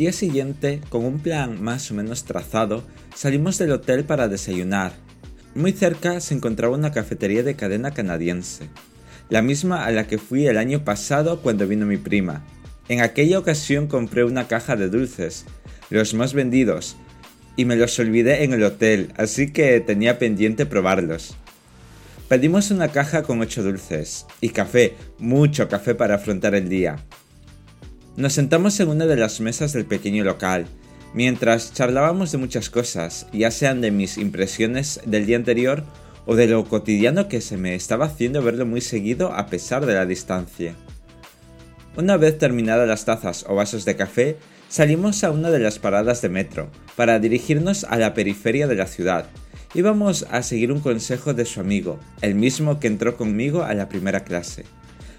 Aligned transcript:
día 0.00 0.12
siguiente, 0.14 0.80
con 0.88 1.04
un 1.04 1.18
plan 1.18 1.62
más 1.62 1.90
o 1.90 1.94
menos 1.94 2.24
trazado, 2.24 2.82
salimos 3.14 3.58
del 3.58 3.72
hotel 3.72 4.06
para 4.06 4.28
desayunar. 4.28 4.92
Muy 5.54 5.72
cerca 5.72 6.20
se 6.20 6.32
encontraba 6.32 6.74
una 6.74 6.90
cafetería 6.90 7.42
de 7.42 7.54
cadena 7.54 7.90
canadiense, 7.90 8.70
la 9.28 9.42
misma 9.42 9.84
a 9.84 9.90
la 9.90 10.06
que 10.06 10.16
fui 10.16 10.46
el 10.46 10.56
año 10.56 10.86
pasado 10.86 11.42
cuando 11.42 11.68
vino 11.68 11.84
mi 11.84 11.98
prima. 11.98 12.46
En 12.88 13.02
aquella 13.02 13.38
ocasión 13.38 13.88
compré 13.88 14.24
una 14.24 14.48
caja 14.48 14.74
de 14.74 14.88
dulces, 14.88 15.44
los 15.90 16.14
más 16.14 16.32
vendidos, 16.32 16.96
y 17.56 17.66
me 17.66 17.76
los 17.76 17.98
olvidé 17.98 18.44
en 18.44 18.54
el 18.54 18.62
hotel, 18.62 19.12
así 19.18 19.52
que 19.52 19.80
tenía 19.80 20.18
pendiente 20.18 20.64
probarlos. 20.64 21.36
Pedimos 22.26 22.70
una 22.70 22.88
caja 22.88 23.22
con 23.22 23.42
8 23.42 23.62
dulces 23.62 24.24
y 24.40 24.48
café, 24.48 24.94
mucho 25.18 25.68
café 25.68 25.94
para 25.94 26.14
afrontar 26.14 26.54
el 26.54 26.70
día. 26.70 27.04
Nos 28.16 28.32
sentamos 28.32 28.78
en 28.80 28.88
una 28.88 29.06
de 29.06 29.16
las 29.16 29.40
mesas 29.40 29.72
del 29.72 29.86
pequeño 29.86 30.24
local, 30.24 30.66
mientras 31.14 31.72
charlábamos 31.72 32.32
de 32.32 32.38
muchas 32.38 32.68
cosas, 32.68 33.28
ya 33.32 33.50
sean 33.50 33.80
de 33.80 33.92
mis 33.92 34.18
impresiones 34.18 35.00
del 35.06 35.26
día 35.26 35.36
anterior 35.36 35.84
o 36.26 36.34
de 36.34 36.48
lo 36.48 36.64
cotidiano 36.64 37.28
que 37.28 37.40
se 37.40 37.56
me 37.56 37.74
estaba 37.74 38.06
haciendo 38.06 38.42
verlo 38.42 38.66
muy 38.66 38.80
seguido 38.80 39.32
a 39.32 39.46
pesar 39.46 39.86
de 39.86 39.94
la 39.94 40.06
distancia. 40.06 40.74
Una 41.96 42.16
vez 42.16 42.38
terminadas 42.38 42.86
las 42.86 43.04
tazas 43.04 43.44
o 43.48 43.54
vasos 43.54 43.84
de 43.84 43.96
café, 43.96 44.36
salimos 44.68 45.24
a 45.24 45.30
una 45.30 45.50
de 45.50 45.58
las 45.58 45.78
paradas 45.78 46.20
de 46.20 46.28
metro 46.28 46.70
para 46.96 47.18
dirigirnos 47.18 47.84
a 47.84 47.96
la 47.96 48.14
periferia 48.14 48.66
de 48.66 48.76
la 48.76 48.86
ciudad. 48.86 49.26
Íbamos 49.74 50.26
a 50.30 50.42
seguir 50.42 50.72
un 50.72 50.80
consejo 50.80 51.32
de 51.32 51.44
su 51.44 51.60
amigo, 51.60 51.98
el 52.22 52.34
mismo 52.34 52.80
que 52.80 52.88
entró 52.88 53.16
conmigo 53.16 53.62
a 53.62 53.74
la 53.74 53.88
primera 53.88 54.24
clase, 54.24 54.64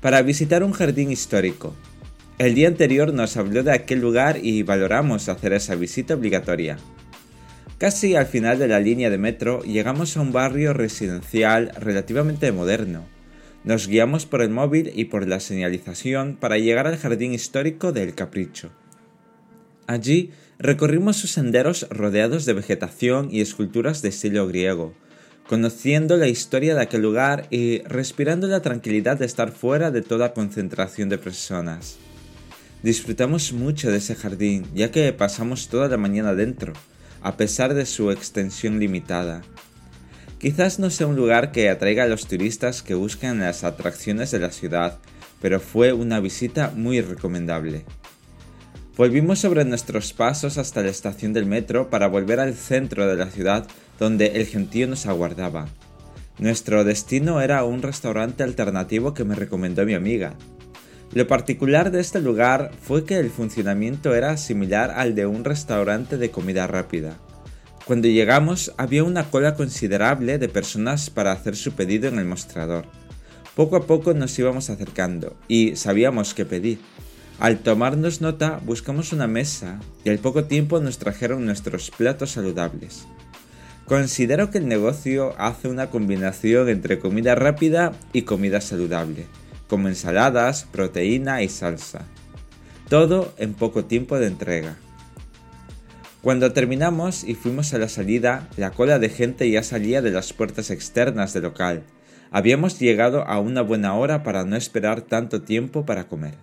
para 0.00 0.22
visitar 0.22 0.64
un 0.64 0.72
jardín 0.72 1.12
histórico. 1.12 1.74
El 2.38 2.54
día 2.54 2.68
anterior 2.68 3.12
nos 3.12 3.36
habló 3.36 3.62
de 3.62 3.72
aquel 3.72 4.00
lugar 4.00 4.38
y 4.42 4.62
valoramos 4.62 5.28
hacer 5.28 5.52
esa 5.52 5.74
visita 5.74 6.14
obligatoria. 6.14 6.78
Casi 7.78 8.16
al 8.16 8.26
final 8.26 8.58
de 8.58 8.68
la 8.68 8.80
línea 8.80 9.10
de 9.10 9.18
metro 9.18 9.62
llegamos 9.62 10.16
a 10.16 10.22
un 10.22 10.32
barrio 10.32 10.72
residencial 10.72 11.72
relativamente 11.78 12.50
moderno. 12.50 13.04
Nos 13.64 13.86
guiamos 13.86 14.24
por 14.24 14.40
el 14.42 14.50
móvil 14.50 14.92
y 14.94 15.04
por 15.06 15.28
la 15.28 15.40
señalización 15.40 16.36
para 16.36 16.58
llegar 16.58 16.86
al 16.86 16.96
jardín 16.96 17.32
histórico 17.32 17.92
del 17.92 18.14
Capricho. 18.14 18.70
Allí 19.86 20.30
recorrimos 20.58 21.16
sus 21.16 21.32
senderos 21.32 21.86
rodeados 21.90 22.44
de 22.44 22.54
vegetación 22.54 23.28
y 23.30 23.40
esculturas 23.40 24.00
de 24.00 24.08
estilo 24.08 24.46
griego, 24.48 24.94
conociendo 25.46 26.16
la 26.16 26.28
historia 26.28 26.74
de 26.74 26.82
aquel 26.82 27.02
lugar 27.02 27.46
y 27.50 27.82
respirando 27.82 28.46
la 28.46 28.62
tranquilidad 28.62 29.18
de 29.18 29.26
estar 29.26 29.52
fuera 29.52 29.90
de 29.90 30.02
toda 30.02 30.32
concentración 30.32 31.08
de 31.08 31.18
personas. 31.18 31.98
Disfrutamos 32.82 33.52
mucho 33.52 33.92
de 33.92 33.98
ese 33.98 34.16
jardín, 34.16 34.66
ya 34.74 34.90
que 34.90 35.12
pasamos 35.12 35.68
toda 35.68 35.86
la 35.86 35.96
mañana 35.96 36.34
dentro, 36.34 36.72
a 37.22 37.36
pesar 37.36 37.74
de 37.74 37.86
su 37.86 38.10
extensión 38.10 38.80
limitada. 38.80 39.42
Quizás 40.38 40.80
no 40.80 40.90
sea 40.90 41.06
un 41.06 41.14
lugar 41.14 41.52
que 41.52 41.70
atraiga 41.70 42.02
a 42.02 42.08
los 42.08 42.26
turistas 42.26 42.82
que 42.82 42.94
buscan 42.94 43.38
las 43.38 43.62
atracciones 43.62 44.32
de 44.32 44.40
la 44.40 44.50
ciudad, 44.50 44.98
pero 45.40 45.60
fue 45.60 45.92
una 45.92 46.18
visita 46.18 46.72
muy 46.74 47.00
recomendable. 47.00 47.84
Volvimos 48.96 49.38
sobre 49.38 49.64
nuestros 49.64 50.12
pasos 50.12 50.58
hasta 50.58 50.82
la 50.82 50.90
estación 50.90 51.32
del 51.32 51.46
metro 51.46 51.88
para 51.88 52.08
volver 52.08 52.40
al 52.40 52.54
centro 52.54 53.06
de 53.06 53.16
la 53.16 53.30
ciudad 53.30 53.68
donde 54.00 54.32
el 54.34 54.46
gentío 54.46 54.88
nos 54.88 55.06
aguardaba. 55.06 55.68
Nuestro 56.38 56.82
destino 56.82 57.40
era 57.40 57.62
un 57.62 57.80
restaurante 57.80 58.42
alternativo 58.42 59.14
que 59.14 59.22
me 59.22 59.36
recomendó 59.36 59.86
mi 59.86 59.94
amiga, 59.94 60.34
lo 61.14 61.26
particular 61.26 61.90
de 61.90 62.00
este 62.00 62.22
lugar 62.22 62.70
fue 62.80 63.04
que 63.04 63.18
el 63.18 63.28
funcionamiento 63.28 64.14
era 64.14 64.38
similar 64.38 64.90
al 64.92 65.14
de 65.14 65.26
un 65.26 65.44
restaurante 65.44 66.16
de 66.16 66.30
comida 66.30 66.66
rápida. 66.66 67.18
Cuando 67.84 68.08
llegamos 68.08 68.72
había 68.78 69.04
una 69.04 69.24
cola 69.24 69.54
considerable 69.54 70.38
de 70.38 70.48
personas 70.48 71.10
para 71.10 71.32
hacer 71.32 71.54
su 71.54 71.72
pedido 71.72 72.08
en 72.08 72.18
el 72.18 72.24
mostrador. 72.24 72.86
Poco 73.54 73.76
a 73.76 73.86
poco 73.86 74.14
nos 74.14 74.38
íbamos 74.38 74.70
acercando 74.70 75.36
y 75.48 75.76
sabíamos 75.76 76.32
qué 76.32 76.46
pedir. 76.46 76.78
Al 77.38 77.58
tomarnos 77.58 78.22
nota 78.22 78.58
buscamos 78.64 79.12
una 79.12 79.26
mesa 79.26 79.80
y 80.04 80.08
al 80.08 80.18
poco 80.18 80.44
tiempo 80.44 80.80
nos 80.80 80.96
trajeron 80.96 81.44
nuestros 81.44 81.90
platos 81.90 82.30
saludables. 82.30 83.06
Considero 83.84 84.50
que 84.50 84.58
el 84.58 84.68
negocio 84.68 85.34
hace 85.36 85.68
una 85.68 85.90
combinación 85.90 86.70
entre 86.70 86.98
comida 86.98 87.34
rápida 87.34 87.92
y 88.14 88.22
comida 88.22 88.62
saludable 88.62 89.26
como 89.72 89.88
ensaladas, 89.88 90.66
proteína 90.70 91.42
y 91.42 91.48
salsa. 91.48 92.04
Todo 92.90 93.32
en 93.38 93.54
poco 93.54 93.86
tiempo 93.86 94.18
de 94.18 94.26
entrega. 94.26 94.76
Cuando 96.20 96.52
terminamos 96.52 97.24
y 97.24 97.34
fuimos 97.34 97.72
a 97.72 97.78
la 97.78 97.88
salida, 97.88 98.50
la 98.58 98.72
cola 98.72 98.98
de 98.98 99.08
gente 99.08 99.50
ya 99.50 99.62
salía 99.62 100.02
de 100.02 100.10
las 100.10 100.34
puertas 100.34 100.70
externas 100.70 101.32
del 101.32 101.44
local. 101.44 101.84
Habíamos 102.30 102.78
llegado 102.78 103.26
a 103.26 103.40
una 103.40 103.62
buena 103.62 103.94
hora 103.94 104.22
para 104.22 104.44
no 104.44 104.56
esperar 104.56 105.00
tanto 105.00 105.40
tiempo 105.40 105.86
para 105.86 106.06
comer. 106.06 106.34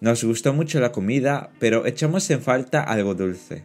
Nos 0.00 0.24
gustó 0.24 0.52
mucho 0.52 0.80
la 0.80 0.90
comida, 0.90 1.50
pero 1.60 1.86
echamos 1.86 2.28
en 2.30 2.42
falta 2.42 2.82
algo 2.82 3.14
dulce. 3.14 3.62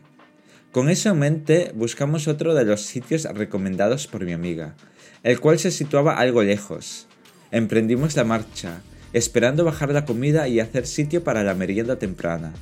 Con 0.71 0.91
eso 0.91 1.09
en 1.09 1.17
mente 1.17 1.71
buscamos 1.73 2.27
otro 2.27 2.53
de 2.53 2.65
los 2.65 2.81
sitios 2.81 3.23
recomendados 3.23 4.05
por 4.05 4.25
mi 4.25 4.33
amiga, 4.33 4.75
el 5.23 5.39
cual 5.39 5.57
se 5.57 5.71
situaba 5.71 6.19
algo 6.19 6.43
lejos, 6.43 7.06
Emprendimos 7.51 8.15
la 8.15 8.23
marcha, 8.23 8.81
esperando 9.13 9.63
bajar 9.63 9.91
la 9.91 10.05
comida 10.05 10.47
y 10.47 10.59
hacer 10.59 10.85
sitio 10.85 11.23
para 11.23 11.43
la 11.43 11.53
merienda 11.53 11.97
temprana. 11.97 12.53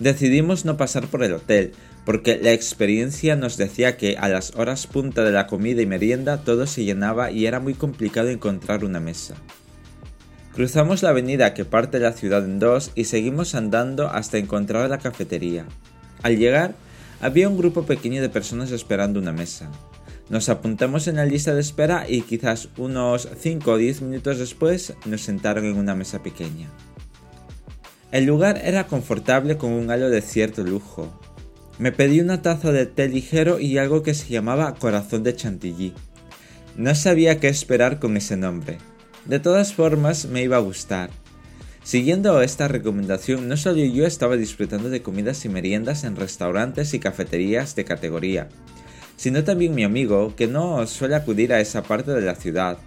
Decidimos 0.00 0.64
no 0.64 0.76
pasar 0.76 1.06
por 1.06 1.24
el 1.24 1.32
hotel, 1.32 1.72
porque 2.04 2.38
la 2.40 2.52
experiencia 2.52 3.36
nos 3.36 3.56
decía 3.56 3.96
que 3.96 4.16
a 4.16 4.28
las 4.28 4.54
horas 4.54 4.86
punta 4.86 5.24
de 5.24 5.32
la 5.32 5.46
comida 5.46 5.82
y 5.82 5.86
merienda 5.86 6.44
todo 6.44 6.66
se 6.66 6.84
llenaba 6.84 7.30
y 7.30 7.46
era 7.46 7.60
muy 7.60 7.74
complicado 7.74 8.28
encontrar 8.28 8.84
una 8.84 9.00
mesa. 9.00 9.34
Cruzamos 10.54 11.02
la 11.02 11.10
avenida 11.10 11.54
que 11.54 11.64
parte 11.64 12.00
la 12.00 12.12
ciudad 12.12 12.44
en 12.44 12.58
dos 12.58 12.90
y 12.94 13.04
seguimos 13.04 13.54
andando 13.54 14.08
hasta 14.08 14.38
encontrar 14.38 14.90
la 14.90 14.98
cafetería. 14.98 15.66
Al 16.22 16.36
llegar, 16.36 16.74
había 17.20 17.48
un 17.48 17.56
grupo 17.56 17.84
pequeño 17.84 18.22
de 18.22 18.28
personas 18.28 18.72
esperando 18.72 19.20
una 19.20 19.32
mesa. 19.32 19.70
Nos 20.30 20.50
apuntamos 20.50 21.08
en 21.08 21.16
la 21.16 21.24
lista 21.24 21.54
de 21.54 21.60
espera 21.60 22.04
y 22.08 22.20
quizás 22.20 22.68
unos 22.76 23.28
5 23.40 23.70
o 23.70 23.76
10 23.78 24.02
minutos 24.02 24.38
después 24.38 24.92
nos 25.06 25.22
sentaron 25.22 25.64
en 25.64 25.76
una 25.76 25.94
mesa 25.94 26.22
pequeña. 26.22 26.68
El 28.12 28.24
lugar 28.24 28.60
era 28.62 28.86
confortable 28.86 29.56
con 29.56 29.72
un 29.72 29.90
halo 29.90 30.10
de 30.10 30.20
cierto 30.20 30.64
lujo. 30.64 31.18
Me 31.78 31.92
pedí 31.92 32.20
una 32.20 32.42
taza 32.42 32.72
de 32.72 32.86
té 32.86 33.08
ligero 33.08 33.58
y 33.58 33.78
algo 33.78 34.02
que 34.02 34.14
se 34.14 34.28
llamaba 34.28 34.74
corazón 34.74 35.22
de 35.22 35.34
chantilly. 35.34 35.94
No 36.76 36.94
sabía 36.94 37.40
qué 37.40 37.48
esperar 37.48 37.98
con 37.98 38.16
ese 38.16 38.36
nombre. 38.36 38.78
De 39.24 39.40
todas 39.40 39.72
formas 39.72 40.26
me 40.26 40.42
iba 40.42 40.56
a 40.56 40.60
gustar. 40.60 41.10
Siguiendo 41.82 42.42
esta 42.42 42.68
recomendación, 42.68 43.48
no 43.48 43.56
solo 43.56 43.78
yo 43.78 44.06
estaba 44.06 44.36
disfrutando 44.36 44.90
de 44.90 45.00
comidas 45.00 45.44
y 45.46 45.48
meriendas 45.48 46.04
en 46.04 46.16
restaurantes 46.16 46.92
y 46.92 46.98
cafeterías 46.98 47.76
de 47.76 47.84
categoría, 47.84 48.48
sino 49.18 49.42
también 49.42 49.74
mi 49.74 49.82
amigo, 49.82 50.34
que 50.36 50.46
no 50.46 50.86
suele 50.86 51.16
acudir 51.16 51.52
a 51.52 51.60
esa 51.60 51.82
parte 51.82 52.12
de 52.12 52.22
la 52.22 52.36
ciudad, 52.36 52.78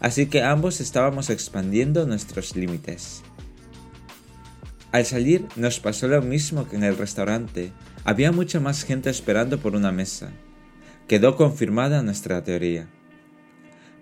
así 0.00 0.26
que 0.26 0.42
ambos 0.42 0.80
estábamos 0.80 1.30
expandiendo 1.30 2.04
nuestros 2.04 2.56
límites. 2.56 3.22
Al 4.90 5.04
salir 5.04 5.46
nos 5.54 5.78
pasó 5.78 6.08
lo 6.08 6.20
mismo 6.20 6.68
que 6.68 6.76
en 6.76 6.82
el 6.82 6.98
restaurante, 6.98 7.72
había 8.04 8.32
mucha 8.32 8.58
más 8.58 8.82
gente 8.82 9.08
esperando 9.08 9.58
por 9.60 9.76
una 9.76 9.92
mesa. 9.92 10.32
Quedó 11.06 11.36
confirmada 11.36 12.02
nuestra 12.02 12.42
teoría. 12.42 12.88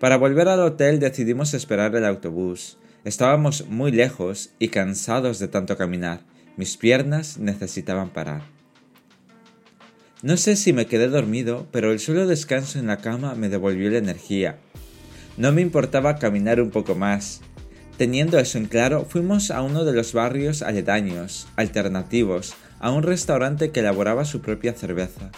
Para 0.00 0.16
volver 0.16 0.48
al 0.48 0.60
hotel 0.60 0.98
decidimos 0.98 1.52
esperar 1.52 1.94
el 1.94 2.06
autobús. 2.06 2.78
Estábamos 3.04 3.66
muy 3.68 3.92
lejos 3.92 4.50
y 4.58 4.68
cansados 4.68 5.38
de 5.38 5.48
tanto 5.48 5.76
caminar. 5.76 6.20
Mis 6.56 6.78
piernas 6.78 7.36
necesitaban 7.36 8.10
parar. 8.10 8.55
No 10.22 10.38
sé 10.38 10.56
si 10.56 10.72
me 10.72 10.86
quedé 10.86 11.08
dormido, 11.08 11.66
pero 11.72 11.92
el 11.92 12.00
solo 12.00 12.26
descanso 12.26 12.78
en 12.78 12.86
la 12.86 12.96
cama 12.96 13.34
me 13.34 13.50
devolvió 13.50 13.90
la 13.90 13.98
energía. 13.98 14.56
No 15.36 15.52
me 15.52 15.60
importaba 15.60 16.16
caminar 16.16 16.58
un 16.62 16.70
poco 16.70 16.94
más. 16.94 17.42
Teniendo 17.98 18.38
eso 18.38 18.56
en 18.56 18.64
claro, 18.64 19.04
fuimos 19.04 19.50
a 19.50 19.60
uno 19.60 19.84
de 19.84 19.92
los 19.92 20.14
barrios 20.14 20.62
aledaños, 20.62 21.48
alternativos, 21.56 22.54
a 22.80 22.90
un 22.92 23.02
restaurante 23.02 23.72
que 23.72 23.80
elaboraba 23.80 24.24
su 24.24 24.40
propia 24.40 24.72
cerveza. 24.72 25.30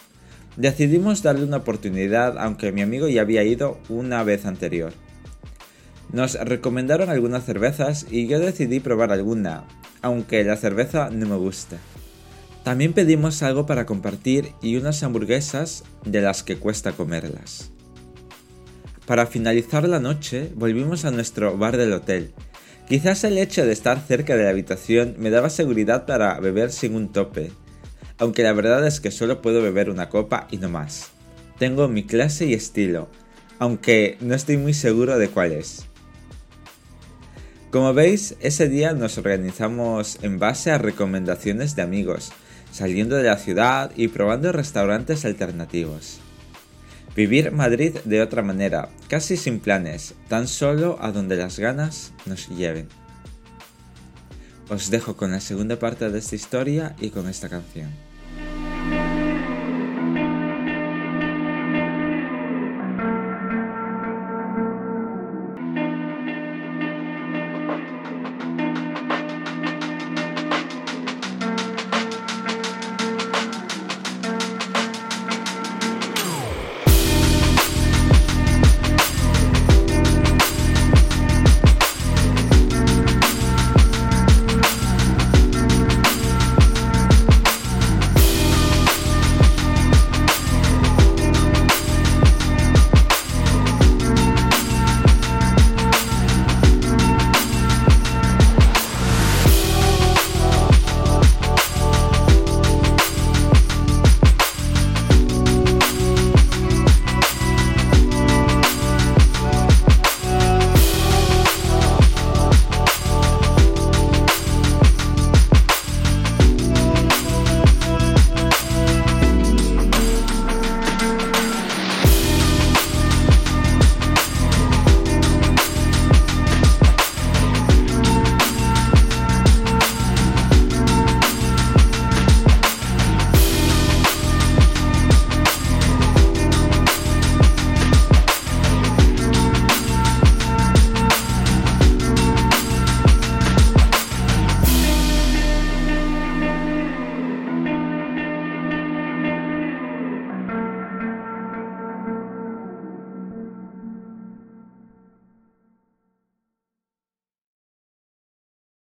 Decidimos 0.57 1.25
darle 1.25 1.45
una 1.45 1.59
oportunidad 1.59 2.39
aunque 2.39 2.71
mi 2.71 2.83
amigo 2.83 3.09
ya 3.09 3.23
había 3.23 3.43
ido 3.43 3.81
una 3.89 4.23
vez 4.23 4.47
anterior. 4.47 4.93
Nos 6.13 6.35
recomendaron 6.35 7.11
algunas 7.11 7.45
cervezas 7.45 8.07
y 8.11 8.29
yo 8.29 8.39
decidí 8.39 8.79
probar 8.79 9.11
alguna, 9.11 9.65
aunque 10.03 10.45
la 10.45 10.57
cerveza 10.57 11.11
no 11.11 11.27
me 11.27 11.37
gusta. 11.37 11.79
También 12.69 12.93
pedimos 12.93 13.43
algo 13.43 13.65
para 13.65 13.87
compartir 13.87 14.53
y 14.61 14.77
unas 14.77 15.03
hamburguesas 15.03 15.85
de 16.05 16.21
las 16.21 16.43
que 16.43 16.59
cuesta 16.59 16.93
comerlas. 16.93 17.71
Para 19.07 19.25
finalizar 19.25 19.89
la 19.89 20.01
noche 20.01 20.53
volvimos 20.55 21.07
a 21.07 21.11
nuestro 21.11 21.57
bar 21.57 21.79
del 21.79 21.95
hotel, 21.95 22.35
Quizás 22.87 23.25
el 23.25 23.39
hecho 23.39 23.65
de 23.65 23.73
estar 23.73 23.99
cerca 24.07 24.37
de 24.37 24.45
la 24.45 24.51
habitación 24.51 25.15
me 25.17 25.31
daba 25.31 25.49
seguridad 25.49 26.05
para 26.05 26.39
beber 26.41 26.71
sin 26.71 26.95
un 26.95 27.11
tope, 27.11 27.53
aunque 28.19 28.43
la 28.43 28.53
verdad 28.53 28.87
es 28.87 29.01
que 29.01 29.11
solo 29.11 29.41
puedo 29.41 29.63
beber 29.63 29.89
una 29.89 30.11
copa 30.11 30.47
y 30.51 30.59
no 30.59 30.69
más. 30.69 31.09
Tengo 31.59 31.89
mi 31.89 32.05
clase 32.05 32.45
y 32.45 32.53
estilo, 32.53 33.09
aunque 33.59 34.19
no 34.21 34.35
estoy 34.35 34.59
muy 34.59 34.75
seguro 34.75 35.19
de 35.19 35.31
cuál 35.31 35.53
es. 35.53 35.87
Como 37.71 37.95
veis, 37.95 38.37
ese 38.41 38.69
día 38.69 38.93
nos 38.93 39.17
organizamos 39.17 40.19
en 40.21 40.39
base 40.39 40.71
a 40.71 40.77
recomendaciones 40.77 41.75
de 41.75 41.81
amigos, 41.81 42.31
saliendo 42.79 43.17
de 43.17 43.25
la 43.25 43.39
ciudad 43.39 43.91
y 43.97 44.07
probando 44.07 44.53
restaurantes 44.53 45.25
alternativos. 45.25 46.21
Vivir 47.17 47.51
Madrid 47.51 47.97
de 48.05 48.23
otra 48.23 48.43
manera, 48.43 48.91
casi 49.09 49.37
sin 49.37 49.59
planes, 49.59 50.15
tan 50.29 50.47
solo 50.47 50.97
a 51.01 51.11
donde 51.11 51.35
las 51.35 51.59
ganas 51.59 52.13
nos 52.25 52.49
lleven. 52.49 52.87
Os 54.69 54.91
dejo 54.91 55.17
con 55.17 55.33
la 55.33 55.41
segunda 55.41 55.81
parte 55.81 56.09
de 56.09 56.21
esta 56.21 56.37
historia 56.37 56.95
y 57.01 57.11
con 57.11 57.29
esta 57.29 57.49
canción. 57.49 57.91